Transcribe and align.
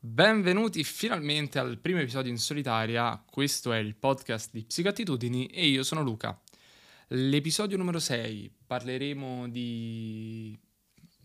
Benvenuti 0.00 0.84
finalmente 0.84 1.58
al 1.58 1.80
primo 1.80 1.98
episodio 1.98 2.30
in 2.30 2.38
solitaria, 2.38 3.20
questo 3.28 3.72
è 3.72 3.78
il 3.78 3.96
podcast 3.96 4.50
di 4.52 4.62
Psicattitudini 4.62 5.46
e 5.46 5.66
io 5.66 5.82
sono 5.82 6.04
Luca. 6.04 6.40
L'episodio 7.08 7.76
numero 7.76 7.98
6 7.98 8.48
parleremo 8.64 9.48
di 9.48 10.56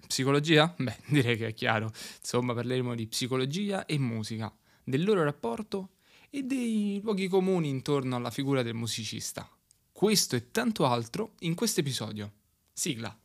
psicologia? 0.07 0.73
Beh, 0.75 0.97
direi 1.05 1.37
che 1.37 1.49
è 1.49 1.53
chiaro, 1.53 1.91
insomma 2.19 2.55
parleremo 2.55 2.95
di 2.95 3.05
psicologia 3.05 3.85
e 3.85 3.99
musica, 3.99 4.51
del 4.83 5.03
loro 5.03 5.23
rapporto 5.23 5.91
e 6.31 6.41
dei 6.41 6.99
luoghi 7.03 7.27
comuni 7.27 7.69
intorno 7.69 8.15
alla 8.15 8.31
figura 8.31 8.63
del 8.63 8.73
musicista. 8.73 9.47
Questo 9.91 10.35
e 10.35 10.49
tanto 10.49 10.87
altro 10.87 11.35
in 11.41 11.53
questo 11.53 11.81
episodio. 11.81 12.33
Sigla. 12.73 13.22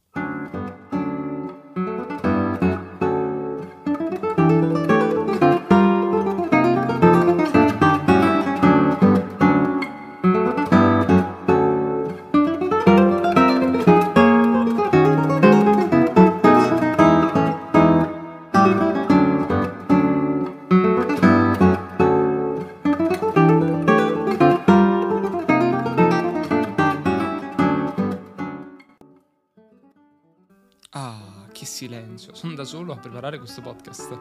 Ah, 31.00 31.46
che 31.52 31.64
silenzio, 31.64 32.34
sono 32.34 32.54
da 32.54 32.64
solo 32.64 32.92
a 32.92 32.96
preparare 32.96 33.38
questo 33.38 33.60
podcast. 33.60 34.18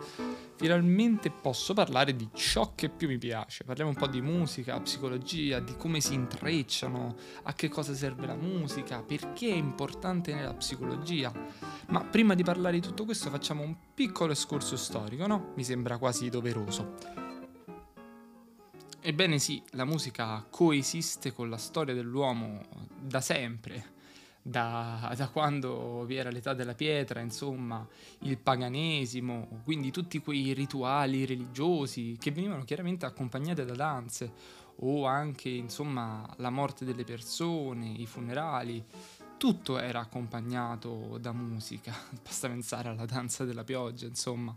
Finalmente 0.58 1.32
posso 1.32 1.74
parlare 1.74 2.16
di 2.16 2.30
ciò 2.34 2.74
che 2.76 2.90
più 2.90 3.08
mi 3.08 3.18
piace. 3.18 3.64
Parliamo 3.64 3.90
un 3.90 3.96
po' 3.96 4.06
di 4.06 4.22
musica, 4.22 4.80
psicologia, 4.80 5.60
di 5.60 5.76
come 5.76 6.02
si 6.02 6.14
intrecciano, 6.14 7.16
a 7.44 7.54
che 7.54 7.68
cosa 7.68 7.96
serve 7.96 8.28
la 8.28 8.36
musica, 8.36 9.02
perché 9.02 9.50
è 9.50 9.56
importante 9.56 10.36
nella 10.36 10.54
psicologia. 10.54 11.34
Ma 11.88 12.04
prima 12.04 12.36
di 12.36 12.44
parlare 12.44 12.80
di 12.80 12.86
tutto 12.86 13.06
questo 13.06 13.32
facciamo 13.32 13.64
un 13.64 13.76
piccolo 13.96 14.34
escorso 14.34 14.78
storico, 14.78 15.26
no? 15.26 15.54
Mi 15.56 15.64
sembra 15.64 15.98
quasi 15.98 16.30
doveroso. 16.30 16.94
Ebbene 19.02 19.40
sì, 19.40 19.64
la 19.72 19.86
musica 19.86 20.46
coesiste 20.48 21.34
con 21.34 21.50
la 21.50 21.58
storia 21.58 21.96
dell'uomo 21.96 22.62
da 23.00 23.22
sempre 23.22 23.96
da, 24.48 25.14
da, 25.16 25.28
quando 25.28 26.06
vi 26.06 26.16
era 26.16 26.30
l'età 26.30 26.54
della 26.54 26.74
pietra, 26.74 27.20
insomma, 27.20 27.86
il 28.20 28.38
paganesimo, 28.38 29.62
quindi 29.64 29.92
tutti 29.92 30.20
quei 30.20 30.54
rituali 30.54 31.26
religiosi 31.26 32.16
che 32.20 32.32
venivano 32.32 32.64
chiaramente 32.64 33.06
accompagnati 33.06 33.66
da 33.66 33.76
danze 33.76 34.32
o 34.82 35.06
anche, 35.06 35.50
insomma, 35.50 36.26
la 36.38 36.50
morte 36.50 36.86
delle 36.86 37.04
persone, 37.04 37.90
i 37.90 38.06
funerali, 38.06 38.84
tutto 39.38 39.80
era 39.80 40.00
accompagnato 40.00 41.18
da 41.20 41.34
musica, 41.34 41.94
basta 42.24 42.48
pensare 42.48 42.90
alla 42.90 43.06
danza 43.06 43.44
della 43.44 43.64
pioggia, 43.64 44.06
insomma. 44.06 44.56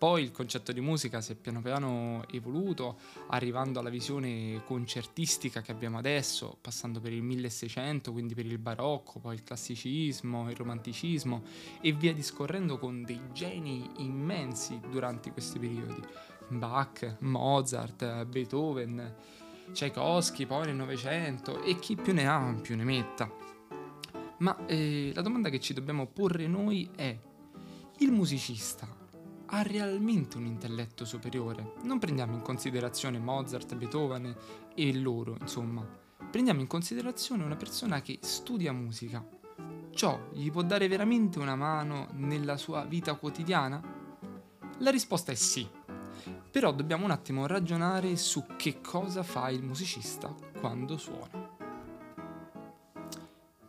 Poi 0.00 0.22
il 0.22 0.30
concetto 0.30 0.72
di 0.72 0.80
musica 0.80 1.20
si 1.20 1.32
è 1.32 1.34
piano 1.34 1.60
piano 1.60 2.24
evoluto, 2.30 2.96
arrivando 3.26 3.80
alla 3.80 3.90
visione 3.90 4.62
concertistica 4.64 5.60
che 5.60 5.72
abbiamo 5.72 5.98
adesso, 5.98 6.56
passando 6.58 7.00
per 7.00 7.12
il 7.12 7.22
1600, 7.22 8.10
quindi 8.10 8.34
per 8.34 8.46
il 8.46 8.56
barocco, 8.56 9.18
poi 9.20 9.34
il 9.34 9.42
classicismo, 9.42 10.48
il 10.48 10.56
romanticismo 10.56 11.42
e 11.82 11.92
via 11.92 12.14
discorrendo 12.14 12.78
con 12.78 13.02
dei 13.02 13.20
geni 13.34 13.90
immensi 13.98 14.80
durante 14.90 15.32
questi 15.32 15.58
periodi. 15.58 16.00
Bach, 16.48 17.16
Mozart, 17.18 18.24
Beethoven, 18.24 19.16
Tchaikovsky, 19.70 20.46
poi 20.46 20.64
nel 20.64 20.76
Novecento 20.76 21.62
e 21.62 21.78
chi 21.78 21.96
più 21.96 22.14
ne 22.14 22.26
ha 22.26 22.58
più 22.58 22.74
ne 22.74 22.84
metta. 22.84 23.30
Ma 24.38 24.64
eh, 24.64 25.12
la 25.14 25.20
domanda 25.20 25.50
che 25.50 25.60
ci 25.60 25.74
dobbiamo 25.74 26.06
porre 26.06 26.46
noi 26.46 26.88
è, 26.96 27.14
il 27.98 28.10
musicista 28.12 28.99
ha 29.52 29.62
realmente 29.62 30.36
un 30.36 30.46
intelletto 30.46 31.04
superiore. 31.04 31.74
Non 31.82 31.98
prendiamo 31.98 32.34
in 32.34 32.42
considerazione 32.42 33.18
Mozart, 33.18 33.74
Beethoven 33.74 34.34
e 34.74 34.94
loro, 34.94 35.36
insomma. 35.40 35.84
Prendiamo 36.30 36.60
in 36.60 36.66
considerazione 36.66 37.42
una 37.44 37.56
persona 37.56 38.00
che 38.00 38.18
studia 38.22 38.72
musica. 38.72 39.26
Ciò 39.90 40.28
gli 40.32 40.50
può 40.52 40.62
dare 40.62 40.86
veramente 40.86 41.40
una 41.40 41.56
mano 41.56 42.08
nella 42.12 42.56
sua 42.56 42.84
vita 42.84 43.14
quotidiana? 43.14 43.82
La 44.78 44.90
risposta 44.90 45.32
è 45.32 45.34
sì. 45.34 45.68
Però 46.50 46.72
dobbiamo 46.72 47.04
un 47.04 47.10
attimo 47.10 47.46
ragionare 47.46 48.16
su 48.16 48.44
che 48.56 48.80
cosa 48.80 49.22
fa 49.24 49.50
il 49.50 49.62
musicista 49.62 50.32
quando 50.60 50.96
suona. 50.96 51.58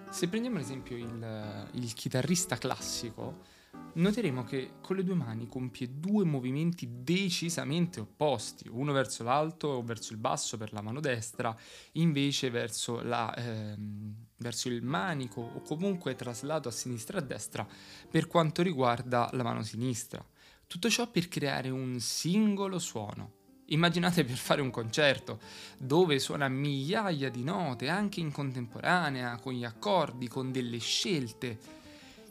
Se 0.09 0.27
prendiamo 0.27 0.57
ad 0.57 0.63
esempio 0.63 0.95
il, 0.97 1.69
il 1.71 1.93
chitarrista 1.93 2.57
classico, 2.57 3.59
noteremo 3.94 4.44
che 4.44 4.72
con 4.81 4.96
le 4.96 5.03
due 5.03 5.16
mani 5.16 5.47
compie 5.47 6.00
due 6.00 6.24
movimenti 6.24 6.88
decisamente 7.03 8.00
opposti, 8.00 8.68
uno 8.69 8.91
verso 8.91 9.24
l'alto 9.24 9.68
o 9.68 9.84
verso 9.84 10.13
il 10.13 10.19
basso 10.19 10.57
per 10.57 10.74
la 10.74 10.81
mano 10.81 11.00
destra, 11.00 11.56
invece 11.94 12.50
verso, 12.50 13.02
la, 13.02 13.34
ehm, 13.35 14.13
verso 14.38 14.69
il 14.69 14.81
manico 14.84 15.41
o 15.41 15.62
comunque 15.62 16.16
traslato 16.16 16.69
a 16.69 16.72
sinistra 16.72 17.18
e 17.18 17.22
a 17.22 17.25
destra 17.25 17.68
per 18.09 18.28
quanto 18.28 18.62
riguarda 18.62 19.29
la 19.34 19.44
mano 19.44 19.63
sinistra. 19.63 20.25
Tutto 20.68 20.90
ciò 20.90 21.09
per 21.09 21.28
creare 21.28 21.69
un 21.69 22.00
singolo 22.00 22.79
suono. 22.79 23.40
Immaginate 23.66 24.23
per 24.25 24.35
fare 24.35 24.62
un 24.62 24.69
concerto 24.69 25.40
dove 25.78 26.19
suona 26.19 26.47
migliaia 26.50 27.29
di 27.29 27.44
note 27.44 27.90
anche 27.90 28.19
in 28.19 28.31
contemporanea, 28.31 29.38
con 29.38 29.53
gli 29.53 29.63
accordi, 29.63 30.28
con 30.28 30.52
delle 30.52 30.79
scelte 30.79 31.80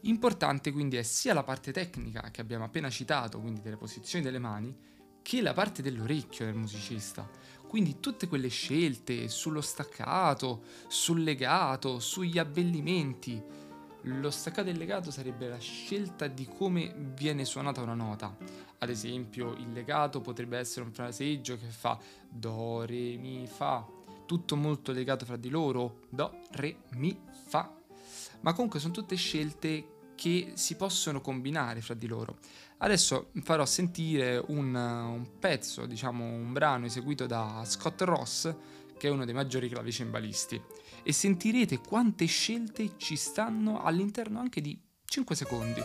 Importante 0.03 0.73
quindi 0.73 0.97
è 0.97 1.03
sia 1.03 1.35
la 1.35 1.43
parte 1.43 1.73
tecnica 1.73 2.31
che 2.31 2.41
abbiamo 2.41 2.65
appena 2.65 2.89
citato, 2.89 3.39
quindi 3.39 3.61
delle 3.61 3.77
posizioni 3.77 4.25
delle 4.25 4.39
mani, 4.39 4.75
che 5.21 5.43
la 5.43 5.53
parte 5.53 5.83
dell'orecchio 5.83 6.47
del 6.47 6.55
musicista. 6.55 7.29
Quindi 7.67 8.01
tutte 8.01 8.27
quelle 8.27 8.49
scelte 8.49 9.29
sullo 9.29 9.61
staccato, 9.61 10.63
sul 10.89 11.23
legato, 11.23 12.01
sugli 12.01 12.39
abbellimenti. 12.39 13.41
Lo 14.05 14.31
staccato 14.31 14.69
e 14.69 14.73
il 14.73 14.79
legato 14.79 15.11
sarebbe 15.11 15.49
la 15.49 15.59
scelta 15.59 16.27
di 16.27 16.47
come 16.47 16.95
viene 17.15 17.45
suonata 17.45 17.83
una 17.83 17.95
nota. 17.95 18.35
Ad 18.79 18.89
esempio, 18.89 19.53
il 19.53 19.71
legato 19.73 20.23
potrebbe 20.23 20.59
essere 20.59 20.87
un 20.87 20.93
fraseggio 20.93 21.59
che 21.59 21.67
fa 21.67 21.99
Do, 22.29 22.85
Re, 22.87 23.17
Mi, 23.19 23.47
Fa. 23.47 23.87
Tutto 24.25 24.57
molto 24.57 24.93
legato 24.93 25.27
fra 25.27 25.37
di 25.37 25.51
loro. 25.51 26.01
Do, 26.09 26.41
Re, 26.53 26.79
Mi, 26.93 27.17
Fa 27.47 27.80
ma 28.41 28.53
comunque 28.53 28.81
sono 28.81 28.93
tutte 28.93 29.17
scelte 29.17 30.13
che 30.15 30.53
si 30.55 30.77
possono 30.77 31.21
combinare 31.21 31.81
fra 31.81 31.95
di 31.95 32.07
loro. 32.07 32.37
Adesso 32.79 33.31
farò 33.43 33.65
sentire 33.65 34.43
un, 34.49 34.75
un 34.75 35.39
pezzo, 35.39 35.87
diciamo 35.87 36.25
un 36.25 36.53
brano 36.53 36.87
eseguito 36.87 37.27
da 37.27 37.63
Scott 37.65 38.03
Ross, 38.03 38.55
che 38.99 39.09
è 39.09 39.11
uno 39.11 39.25
dei 39.25 39.33
maggiori 39.33 39.69
clavicembalisti, 39.69 40.61
e 41.03 41.13
sentirete 41.13 41.79
quante 41.79 42.27
scelte 42.27 42.99
ci 42.99 43.17
stanno 43.17 43.83
all'interno 43.83 44.41
anche 44.41 44.61
di 44.61 44.79
5 45.07 45.35
secondi. 45.35 45.81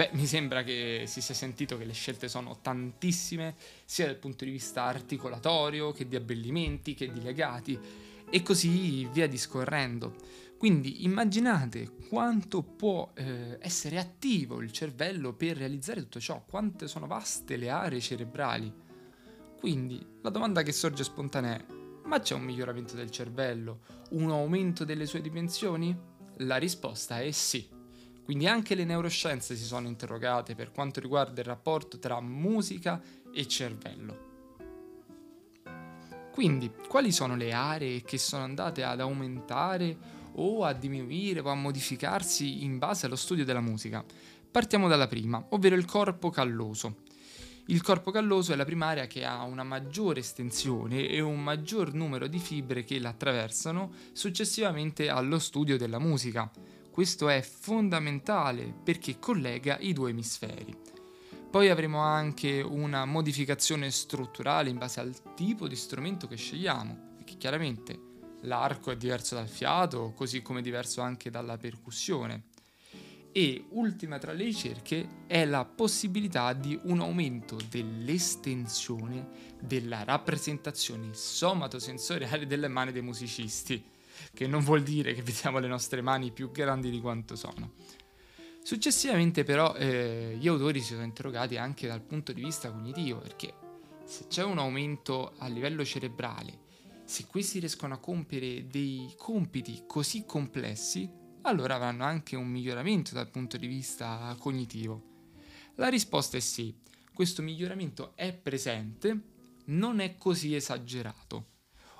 Beh, 0.00 0.08
mi 0.12 0.24
sembra 0.24 0.62
che 0.62 1.04
si 1.06 1.20
sia 1.20 1.34
sentito 1.34 1.76
che 1.76 1.84
le 1.84 1.92
scelte 1.92 2.26
sono 2.26 2.60
tantissime, 2.62 3.54
sia 3.84 4.06
dal 4.06 4.16
punto 4.16 4.46
di 4.46 4.50
vista 4.50 4.84
articolatorio, 4.84 5.92
che 5.92 6.08
di 6.08 6.16
abbellimenti, 6.16 6.94
che 6.94 7.12
di 7.12 7.20
legati, 7.20 7.78
e 8.30 8.40
così 8.40 9.04
via 9.08 9.28
discorrendo. 9.28 10.14
Quindi 10.56 11.04
immaginate 11.04 11.90
quanto 12.08 12.62
può 12.62 13.10
eh, 13.12 13.58
essere 13.60 13.98
attivo 13.98 14.62
il 14.62 14.72
cervello 14.72 15.34
per 15.34 15.58
realizzare 15.58 16.00
tutto 16.00 16.18
ciò, 16.18 16.42
quante 16.48 16.88
sono 16.88 17.06
vaste 17.06 17.56
le 17.56 17.68
aree 17.68 18.00
cerebrali. 18.00 18.72
Quindi 19.58 20.02
la 20.22 20.30
domanda 20.30 20.62
che 20.62 20.72
sorge 20.72 21.04
spontanea 21.04 21.58
è, 21.58 21.64
ma 22.04 22.20
c'è 22.20 22.34
un 22.34 22.44
miglioramento 22.44 22.94
del 22.94 23.10
cervello? 23.10 23.80
Un 24.12 24.30
aumento 24.30 24.86
delle 24.86 25.04
sue 25.04 25.20
dimensioni? 25.20 25.94
La 26.38 26.56
risposta 26.56 27.20
è 27.20 27.30
sì. 27.32 27.79
Quindi 28.30 28.46
anche 28.46 28.76
le 28.76 28.84
neuroscienze 28.84 29.56
si 29.56 29.64
sono 29.64 29.88
interrogate 29.88 30.54
per 30.54 30.70
quanto 30.70 31.00
riguarda 31.00 31.40
il 31.40 31.48
rapporto 31.48 31.98
tra 31.98 32.20
musica 32.20 33.02
e 33.34 33.48
cervello. 33.48 34.28
Quindi, 36.30 36.70
quali 36.86 37.10
sono 37.10 37.34
le 37.34 37.52
aree 37.52 38.02
che 38.02 38.18
sono 38.18 38.44
andate 38.44 38.84
ad 38.84 39.00
aumentare 39.00 39.96
o 40.34 40.62
a 40.62 40.72
diminuire 40.72 41.40
o 41.40 41.48
a 41.48 41.56
modificarsi 41.56 42.62
in 42.62 42.78
base 42.78 43.06
allo 43.06 43.16
studio 43.16 43.44
della 43.44 43.58
musica. 43.58 44.04
Partiamo 44.48 44.86
dalla 44.86 45.08
prima, 45.08 45.44
ovvero 45.48 45.74
il 45.74 45.84
corpo 45.84 46.30
calloso. 46.30 46.98
Il 47.66 47.82
corpo 47.82 48.12
calloso 48.12 48.52
è 48.52 48.56
la 48.56 48.64
prima 48.64 48.86
area 48.86 49.08
che 49.08 49.24
ha 49.24 49.42
una 49.42 49.64
maggiore 49.64 50.20
estensione 50.20 51.08
e 51.08 51.20
un 51.20 51.42
maggior 51.42 51.94
numero 51.94 52.28
di 52.28 52.38
fibre 52.38 52.84
che 52.84 53.00
la 53.00 53.08
attraversano 53.08 53.90
successivamente 54.12 55.08
allo 55.08 55.40
studio 55.40 55.76
della 55.76 55.98
musica. 55.98 56.48
Questo 56.90 57.28
è 57.28 57.40
fondamentale 57.40 58.74
perché 58.82 59.18
collega 59.18 59.78
i 59.78 59.92
due 59.92 60.10
emisferi. 60.10 60.76
Poi 61.48 61.68
avremo 61.68 61.98
anche 62.00 62.60
una 62.60 63.04
modificazione 63.04 63.90
strutturale 63.90 64.70
in 64.70 64.78
base 64.78 65.00
al 65.00 65.14
tipo 65.34 65.68
di 65.68 65.76
strumento 65.76 66.26
che 66.26 66.36
scegliamo, 66.36 67.14
perché 67.16 67.36
chiaramente 67.36 67.98
l'arco 68.42 68.90
è 68.90 68.96
diverso 68.96 69.36
dal 69.36 69.48
fiato, 69.48 70.12
così 70.14 70.42
come 70.42 70.60
è 70.60 70.62
diverso 70.62 71.00
anche 71.00 71.30
dalla 71.30 71.56
percussione. 71.56 72.44
E 73.32 73.66
ultima 73.70 74.18
tra 74.18 74.32
le 74.32 74.44
ricerche 74.44 75.24
è 75.28 75.44
la 75.44 75.64
possibilità 75.64 76.52
di 76.52 76.78
un 76.84 77.00
aumento 77.00 77.56
dell'estensione 77.68 79.28
della 79.60 80.02
rappresentazione 80.02 81.14
somatosensoriale 81.14 82.46
delle 82.46 82.68
mani 82.68 82.90
dei 82.90 83.02
musicisti, 83.02 83.82
che 84.32 84.46
non 84.46 84.62
vuol 84.62 84.82
dire 84.82 85.14
che 85.14 85.22
vediamo 85.22 85.58
le 85.58 85.68
nostre 85.68 86.00
mani 86.00 86.32
più 86.32 86.50
grandi 86.50 86.90
di 86.90 87.00
quanto 87.00 87.36
sono. 87.36 87.72
Successivamente 88.62 89.42
però 89.42 89.74
eh, 89.74 90.36
gli 90.38 90.46
autori 90.46 90.80
si 90.80 90.92
sono 90.92 91.02
interrogati 91.02 91.56
anche 91.56 91.86
dal 91.86 92.02
punto 92.02 92.32
di 92.32 92.42
vista 92.42 92.70
cognitivo, 92.70 93.18
perché 93.18 93.54
se 94.04 94.26
c'è 94.28 94.44
un 94.44 94.58
aumento 94.58 95.32
a 95.38 95.46
livello 95.48 95.84
cerebrale, 95.84 96.68
se 97.04 97.26
questi 97.26 97.58
riescono 97.58 97.94
a 97.94 97.98
compiere 97.98 98.66
dei 98.66 99.14
compiti 99.16 99.84
così 99.86 100.24
complessi, 100.24 101.10
allora 101.42 101.76
avranno 101.76 102.04
anche 102.04 102.36
un 102.36 102.46
miglioramento 102.46 103.14
dal 103.14 103.30
punto 103.30 103.56
di 103.56 103.66
vista 103.66 104.36
cognitivo. 104.38 105.02
La 105.76 105.88
risposta 105.88 106.36
è 106.36 106.40
sì, 106.40 106.76
questo 107.14 107.42
miglioramento 107.42 108.12
è 108.14 108.32
presente, 108.32 109.20
non 109.66 110.00
è 110.00 110.16
così 110.16 110.54
esagerato, 110.54 111.46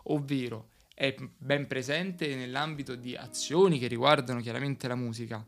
ovvero 0.05 0.69
è 1.01 1.15
ben 1.39 1.67
presente 1.67 2.35
nell'ambito 2.35 2.95
di 2.95 3.17
azioni 3.17 3.79
che 3.79 3.87
riguardano 3.87 4.43
chiaramente 4.43 4.87
la 4.87 4.95
musica, 4.95 5.43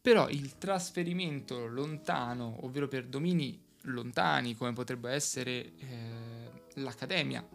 però 0.00 0.28
il 0.28 0.58
trasferimento 0.58 1.68
lontano, 1.68 2.56
ovvero 2.62 2.88
per 2.88 3.06
domini 3.06 3.56
lontani 3.82 4.56
come 4.56 4.72
potrebbe 4.72 5.12
essere 5.12 5.50
eh, 5.50 5.72
l'accademia, 6.80 7.46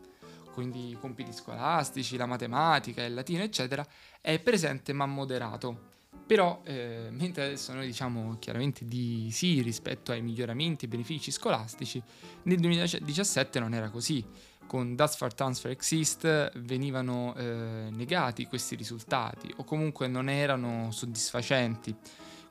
quindi 0.54 0.92
i 0.92 0.98
compiti 0.98 1.34
scolastici, 1.34 2.16
la 2.16 2.26
matematica, 2.26 3.04
il 3.04 3.14
latino, 3.14 3.44
eccetera, 3.44 3.86
è 4.22 4.40
presente 4.40 4.94
ma 4.94 5.06
moderato. 5.06 5.92
Però, 6.26 6.62
eh, 6.64 7.10
mentre 7.12 7.44
adesso 7.44 7.74
noi 7.74 7.86
diciamo 7.86 8.38
chiaramente 8.40 8.88
di 8.88 9.28
sì 9.34 9.62
rispetto 9.62 10.14
ai 10.14 10.22
miglioramenti 10.22 10.86
e 10.86 10.88
benefici 10.88 11.32
scolastici, 11.32 12.02
nel 12.44 12.60
2017 12.60 13.60
non 13.60 13.74
era 13.74 13.90
così. 13.90 14.26
Con 14.68 14.96
Does 14.96 15.16
for 15.16 15.34
Transfer 15.34 15.72
Exist 15.72 16.52
venivano 16.60 17.36
eh, 17.36 17.90
negati 17.92 18.46
questi 18.46 18.76
risultati 18.76 19.54
o 19.58 19.64
comunque 19.64 20.08
non 20.08 20.30
erano 20.30 20.92
soddisfacenti 20.92 21.96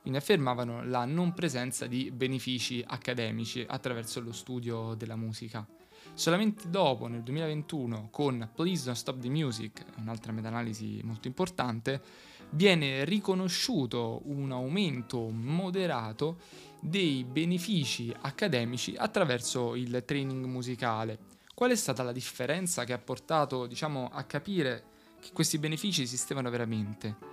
quindi 0.04 0.20
affermavano 0.20 0.84
la 0.84 1.06
non 1.06 1.32
presenza 1.32 1.86
di 1.86 2.10
benefici 2.10 2.84
accademici 2.86 3.64
attraverso 3.66 4.20
lo 4.20 4.32
studio 4.32 4.92
della 4.92 5.16
musica. 5.16 5.66
Solamente 6.12 6.68
dopo, 6.68 7.06
nel 7.06 7.22
2021, 7.22 8.08
con 8.10 8.50
Please 8.54 8.84
Don't 8.84 8.98
Stop 8.98 9.18
the 9.20 9.30
Music, 9.30 9.82
un'altra 9.96 10.30
meta-analisi 10.30 11.00
molto 11.02 11.26
importante, 11.26 12.02
viene 12.50 13.06
riconosciuto 13.06 14.20
un 14.26 14.52
aumento 14.52 15.30
moderato 15.30 16.36
dei 16.80 17.24
benefici 17.24 18.14
accademici 18.20 18.94
attraverso 18.98 19.74
il 19.74 20.02
training 20.04 20.44
musicale. 20.44 21.18
Qual 21.54 21.70
è 21.70 21.76
stata 21.76 22.02
la 22.02 22.12
differenza 22.12 22.84
che 22.84 22.92
ha 22.92 22.98
portato, 22.98 23.66
diciamo, 23.66 24.10
a 24.12 24.24
capire 24.24 24.84
che 25.20 25.30
questi 25.32 25.58
benefici 25.58 26.02
esistevano 26.02 26.50
veramente? 26.50 27.32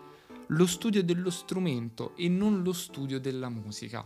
lo 0.54 0.66
studio 0.66 1.02
dello 1.02 1.30
strumento 1.30 2.14
e 2.18 2.28
non 2.28 2.62
lo 2.62 2.74
studio 2.74 3.20
della 3.20 3.50
musica. 3.50 4.06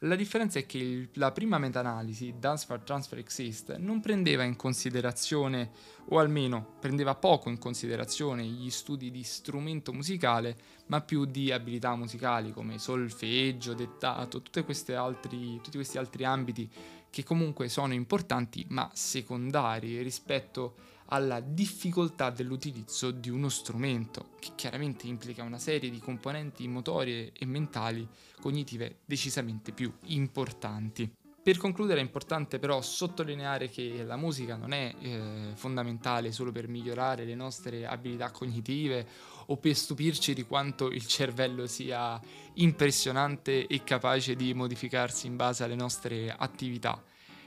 La 0.00 0.14
differenza 0.14 0.58
è 0.58 0.66
che 0.66 0.76
il, 0.76 1.08
la 1.14 1.32
prima 1.32 1.56
meta-analisi, 1.56 2.34
Dance 2.38 2.66
for 2.66 2.80
Transfer 2.80 3.16
Exist, 3.16 3.76
non 3.76 4.00
prendeva 4.00 4.42
in 4.42 4.56
considerazione, 4.56 5.70
o 6.08 6.18
almeno 6.18 6.74
prendeva 6.78 7.14
poco 7.14 7.48
in 7.48 7.56
considerazione, 7.56 8.44
gli 8.44 8.68
studi 8.68 9.10
di 9.10 9.22
strumento 9.22 9.94
musicale, 9.94 10.56
ma 10.88 11.00
più 11.00 11.24
di 11.24 11.50
abilità 11.50 11.96
musicali 11.96 12.52
come 12.52 12.78
solfeggio, 12.78 13.72
dettato, 13.72 14.42
altri, 14.94 15.60
tutti 15.62 15.76
questi 15.78 15.96
altri 15.96 16.24
ambiti 16.24 16.70
che 17.16 17.24
comunque 17.24 17.70
sono 17.70 17.94
importanti 17.94 18.66
ma 18.68 18.90
secondari 18.92 20.02
rispetto 20.02 20.74
alla 21.06 21.40
difficoltà 21.40 22.28
dell'utilizzo 22.28 23.10
di 23.10 23.30
uno 23.30 23.48
strumento, 23.48 24.32
che 24.38 24.50
chiaramente 24.54 25.06
implica 25.06 25.42
una 25.42 25.58
serie 25.58 25.88
di 25.88 25.98
componenti 25.98 26.68
motorie 26.68 27.32
e 27.32 27.46
mentali 27.46 28.06
cognitive 28.38 28.98
decisamente 29.06 29.72
più 29.72 29.90
importanti. 30.08 31.10
Per 31.46 31.58
concludere 31.58 32.00
è 32.00 32.02
importante 32.02 32.58
però 32.58 32.82
sottolineare 32.82 33.70
che 33.70 34.02
la 34.02 34.16
musica 34.16 34.56
non 34.56 34.72
è 34.72 34.92
eh, 34.98 35.52
fondamentale 35.54 36.32
solo 36.32 36.50
per 36.50 36.66
migliorare 36.66 37.24
le 37.24 37.36
nostre 37.36 37.86
abilità 37.86 38.32
cognitive 38.32 39.06
o 39.46 39.56
per 39.56 39.76
stupirci 39.76 40.34
di 40.34 40.42
quanto 40.42 40.90
il 40.90 41.06
cervello 41.06 41.68
sia 41.68 42.20
impressionante 42.54 43.68
e 43.68 43.84
capace 43.84 44.34
di 44.34 44.54
modificarsi 44.54 45.28
in 45.28 45.36
base 45.36 45.62
alle 45.62 45.76
nostre 45.76 46.34
attività. 46.36 47.00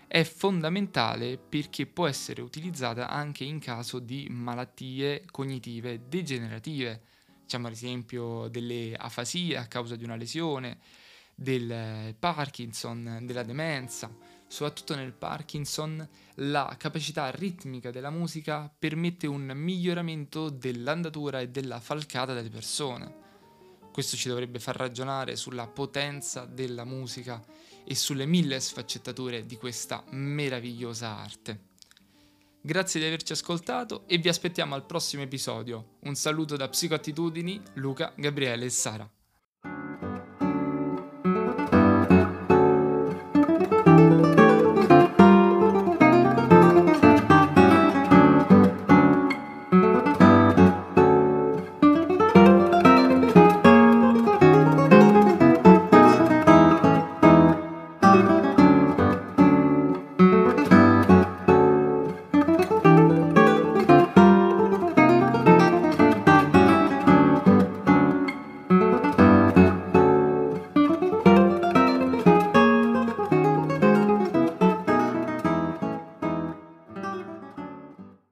È 0.08 0.24
fondamentale 0.24 1.38
perché 1.38 1.86
può 1.86 2.08
essere 2.08 2.42
utilizzata 2.42 3.10
anche 3.10 3.44
in 3.44 3.60
caso 3.60 4.00
di 4.00 4.28
malattie 4.30 5.26
cognitive 5.30 6.08
degenerative, 6.08 7.02
diciamo 7.44 7.68
ad 7.68 7.74
esempio 7.74 8.48
delle 8.48 8.96
afasie 8.96 9.58
a 9.58 9.68
causa 9.68 9.98
di 9.98 10.06
una 10.06 10.16
lesione, 10.16 10.78
del 11.40 12.16
Parkinson, 12.20 13.20
della 13.24 13.44
demenza. 13.44 14.14
Soprattutto 14.48 14.96
nel 14.96 15.14
Parkinson 15.14 16.08
la 16.36 16.76
capacità 16.78 17.30
ritmica 17.30 17.92
della 17.92 18.10
musica 18.10 18.72
permette 18.78 19.28
un 19.28 19.52
miglioramento 19.56 20.50
dell'andatura 20.50 21.40
e 21.40 21.50
della 21.50 21.80
falcata 21.80 22.34
delle 22.34 22.50
persone. 22.50 23.28
Questo 23.92 24.18
ci 24.18 24.28
dovrebbe 24.28 24.60
far 24.60 24.76
ragionare 24.76 25.36
sulla 25.36 25.68
potenza 25.68 26.46
della 26.46 26.84
musica 26.84 27.44
e 27.86 27.96
sulle 27.96 28.26
mille 28.26 28.60
sfaccettature 28.60 29.46
di 29.46 29.56
questa 29.56 30.04
meravigliosa 30.12 31.18
arte. 31.18 31.68
Grazie 32.62 33.00
di 33.00 33.06
averci 33.06 33.32
ascoltato 33.32 34.04
e 34.08 34.18
vi 34.18 34.28
aspettiamo 34.28 34.76
al 34.76 34.86
prossimo 34.86 35.22
episodio. 35.24 35.98
Un 36.02 36.16
saluto 36.16 36.58
da 36.58 36.68
Psicoattitudini, 36.68 37.62
Luca, 37.76 38.14
Gabriele 38.16 38.66
e 38.66 38.70
Sara. 38.70 39.10